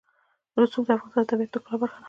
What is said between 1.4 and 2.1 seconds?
د ښکلا برخه ده.